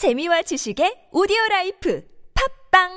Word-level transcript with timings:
재미와 0.00 0.40
지식의 0.40 1.12
오디오 1.12 1.36
라이프 1.50 2.02
팟빵 2.72 2.88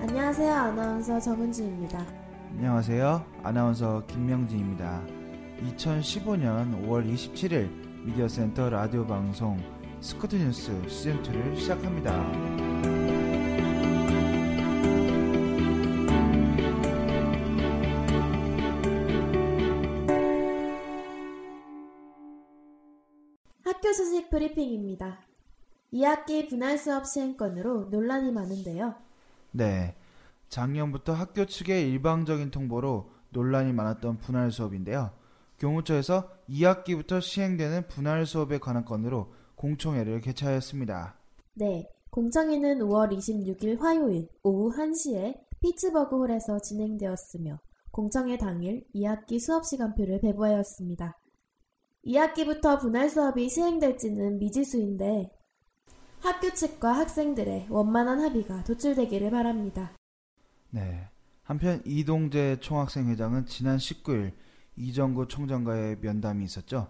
안녕하세요. 0.00 0.52
아나운서 0.52 1.20
정은지입니다. 1.20 2.04
안녕하세요. 2.50 3.24
아나운서 3.44 4.04
김명진입니다. 4.08 5.02
2015년 5.62 6.84
5월 6.84 7.08
27일 7.14 7.68
미디어센터 8.04 8.70
라디오 8.70 9.06
방송 9.06 9.56
스쿠터 10.00 10.34
뉴스 10.34 10.72
시즌2를 10.88 11.56
시작합니다. 11.56 12.73
학교 23.84 23.92
소식 23.92 24.30
브리핑입니다. 24.30 25.20
2학기 25.92 26.48
분할 26.48 26.78
수업 26.78 27.06
시행권으로 27.06 27.90
논란이 27.90 28.32
많은데요. 28.32 28.94
네. 29.50 29.94
작년부터 30.48 31.12
학교 31.12 31.44
측의 31.44 31.90
일방적인 31.90 32.50
통보로 32.50 33.10
논란이 33.28 33.74
많았던 33.74 34.20
분할 34.20 34.50
수업인데요. 34.50 35.10
교무처에서 35.58 36.30
2학기부터 36.48 37.20
시행되는 37.20 37.88
분할 37.88 38.24
수업에 38.24 38.56
관한 38.56 38.86
건으로 38.86 39.34
공청회를 39.56 40.22
개최하였습니다. 40.22 41.18
네. 41.52 41.86
공청회는 42.08 42.78
5월 42.78 43.14
26일 43.14 43.80
화요일 43.80 44.28
오후 44.42 44.74
1시에 44.74 45.38
피츠버그 45.60 46.16
홀에서 46.16 46.58
진행되었으며 46.58 47.58
공청회 47.90 48.38
당일 48.38 48.86
2학기 48.94 49.38
수업 49.38 49.66
시간표를 49.66 50.22
배부하였습니다. 50.22 51.18
2학기부터 52.06 52.78
분할 52.80 53.08
수업이 53.08 53.48
시행될지는 53.48 54.38
미지수인데 54.38 55.30
학교 56.20 56.52
측과 56.52 56.92
학생들의 56.92 57.66
원만한 57.68 58.20
합의가 58.20 58.64
도출되기를 58.64 59.30
바랍니다. 59.30 59.92
네. 60.70 61.08
한편 61.42 61.82
이동재 61.84 62.58
총학생 62.60 63.08
회장은 63.10 63.46
지난 63.46 63.76
19일 63.76 64.32
이정구 64.76 65.28
총장과의 65.28 65.98
면담이 66.00 66.44
있었죠. 66.44 66.88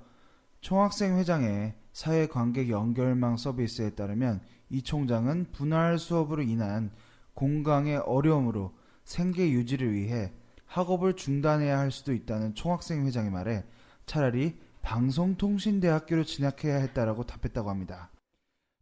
총학생 0.60 1.18
회장의 1.18 1.74
사회관계 1.92 2.68
연결망 2.68 3.36
서비스에 3.36 3.90
따르면 3.90 4.40
이 4.70 4.82
총장은 4.82 5.46
분할 5.52 5.98
수업으로 5.98 6.42
인한 6.42 6.92
공강의 7.34 7.98
어려움으로 7.98 8.72
생계 9.04 9.50
유지를 9.50 9.92
위해 9.92 10.32
학업을 10.66 11.14
중단해야 11.14 11.78
할 11.78 11.90
수도 11.90 12.12
있다는 12.12 12.54
총학생 12.54 13.04
회장의 13.04 13.30
말에 13.30 13.64
차라리 14.06 14.56
방송통신대학교로 14.84 16.24
진학해야 16.24 16.76
했다라고 16.76 17.24
답했다고 17.24 17.70
합니다. 17.70 18.10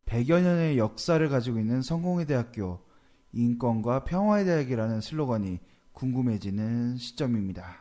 100여 0.06 0.42
년의 0.42 0.76
역사를 0.76 1.26
가지고 1.28 1.58
있는 1.58 1.80
성공의 1.80 2.26
대학교, 2.26 2.80
인권과 3.32 4.04
평화의 4.04 4.44
대학이라는 4.44 5.00
슬로건이 5.00 5.60
궁금해지는 5.92 6.98
시점입니다. 6.98 7.76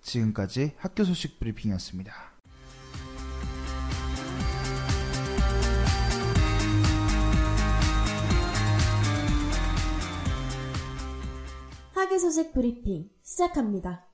지금까지 0.00 0.72
학교 0.78 1.04
소식 1.04 1.38
브리핑이었습니다. 1.38 2.12
학예 11.94 12.18
소식 12.18 12.52
브리핑 12.52 13.10
시작합니다. 13.22 14.13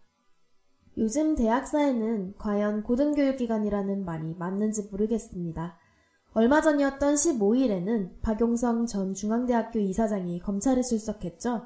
요즘 1.00 1.34
대학사에는 1.34 2.34
과연 2.36 2.82
고등교육기관이라는 2.82 4.04
말이 4.04 4.34
맞는지 4.38 4.88
모르겠습니다. 4.90 5.78
얼마 6.34 6.60
전이었던 6.60 7.14
15일에는 7.14 8.20
박용성 8.20 8.84
전 8.84 9.14
중앙대학교 9.14 9.78
이사장이 9.78 10.40
검찰에 10.40 10.82
출석했죠. 10.82 11.64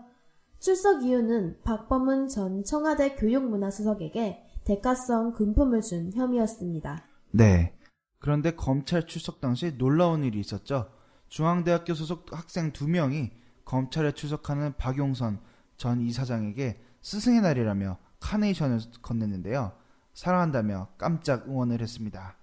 출석 0.61 1.03
이유는 1.03 1.62
박범은 1.65 2.28
전 2.28 2.62
청와대 2.62 3.17
교육문화수석에게 3.17 4.44
대가성 4.65 5.33
금품을 5.33 5.83
준 5.83 6.12
혐의였습니다. 6.12 7.03
네. 7.33 7.77
그런데 8.21 8.55
검찰 8.55 9.05
출석 9.05 9.41
당시 9.41 9.77
놀라운 9.77 10.23
일이 10.23 10.39
있었죠. 10.39 10.89
중앙대학교 11.27 11.94
소속 11.94 12.33
학생 12.33 12.73
두 12.73 12.87
명이 12.87 13.33
검찰에 13.65 14.12
출석하는 14.12 14.75
박용선 14.77 15.41
전 15.77 16.00
이사장에게 16.00 16.81
스승의 17.03 17.41
날이라며 17.41 17.99
카네이션을 18.25 18.79
건넸는데요. 19.03 19.73
사랑한다며 20.15 20.89
깜짝 20.97 21.47
응원을 21.47 21.83
했습니다. 21.83 22.37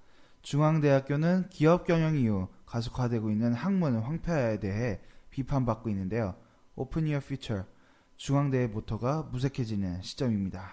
중앙대학교는 0.44 1.48
기업 1.50 1.86
경영 1.86 2.16
이후 2.16 2.48
가속화되고 2.68 3.32
있는 3.32 3.54
학문 3.54 3.98
황폐화에 3.98 4.60
대해 4.60 5.00
비판받고 5.32 5.90
있는데요. 5.90 6.36
오픈 6.76 7.08
이어 7.08 7.20
퓨처 7.20 7.66
중앙대의 8.16 8.68
모토가 8.70 9.30
무색해지는 9.32 10.02
시점입니다. 10.04 10.72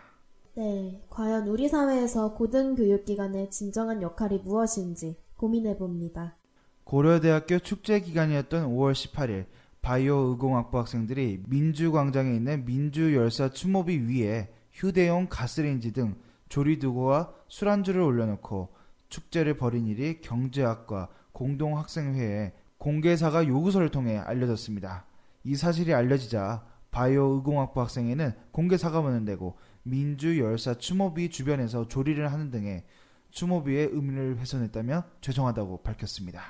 네, 0.55 1.03
과연 1.09 1.49
우리 1.49 1.69
사회에서 1.69 2.35
고등교육기관의 2.35 3.51
진정한 3.51 4.03
역할이 4.03 4.39
무엇인지 4.39 5.17
고민해봅니다. 5.37 6.37
고려대학교 6.85 7.61
축제 7.61 8.01
기간이었던 8.01 8.69
5월 8.69 8.93
18일 8.93 9.47
바이오 9.81 10.31
의공학부 10.31 10.79
학생들이 10.79 11.45
민주광장에 11.47 12.35
있는 12.35 12.65
민주열사 12.65 13.51
추모비 13.51 13.99
위에 13.99 14.53
휴대용 14.79 15.27
가스레인지 15.29 15.93
등 15.93 16.15
조리도구와 16.49 17.35
술안주를 17.49 18.01
올려놓고 18.01 18.69
축제를 19.09 19.57
벌인 19.57 19.89
일이 19.89 20.21
경제학과 20.21 21.09
공동학생회에 21.33 22.53
공개사가 22.79 23.49
요구서를 23.49 23.91
통해 23.91 24.19
알려졌습니다. 24.19 25.05
이 25.43 25.57
사실이 25.57 25.93
알려지자 25.93 26.65
바이오 26.93 27.35
의공학부 27.35 27.81
학생회는 27.81 28.33
공개사과문을 28.53 29.25
내고 29.25 29.57
민주 29.83 30.39
열사 30.39 30.75
추모비 30.75 31.29
주변에서 31.29 31.89
조리를 31.89 32.33
하는 32.33 32.53
등의 32.53 32.85
추모비의 33.31 33.91
의미를 33.93 34.39
훼손했다며 34.39 35.05
죄송하다고 35.21 35.83
밝혔습니다. 35.83 36.41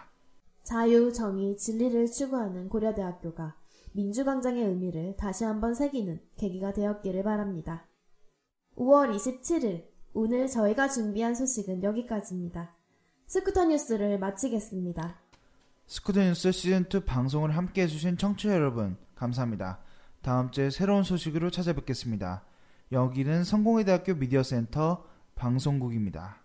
자유, 0.65 1.13
정의, 1.15 1.57
진리를 1.57 2.07
추구하는 2.13 2.69
고려대학교가 2.69 3.57
민주광장의 3.93 4.65
의미를 4.65 5.17
다시 5.17 5.45
한번 5.45 5.75
새기는 5.75 6.21
계기가 6.37 6.75
되었기를 6.75 7.23
바랍니다. 7.23 7.87
5월 8.79 9.13
27일, 9.13 9.87
오늘 10.15 10.47
저희가 10.47 10.89
준비한 10.89 11.35
소식은 11.35 11.83
여기까지입니다. 11.83 12.77
스쿠터 13.27 13.65
뉴스를 13.65 14.21
마치겠습니다. 14.21 15.17
스쿠터 15.89 16.21
뉴스 16.21 16.51
시즌2 16.51 17.05
방송을 17.05 17.57
함께 17.57 17.83
해주신 17.83 18.17
청취자 18.19 18.55
여러분, 18.55 18.97
감사합니다. 19.17 19.81
다음 20.23 20.53
주에 20.53 20.71
새로운 20.71 21.03
소식으로 21.03 21.51
찾아뵙겠습니다. 21.51 22.45
여기는 22.93 23.43
성공회 23.43 23.83
대학교 23.83 24.15
미디어센터 24.15 25.05
방송국입니다. 25.35 26.37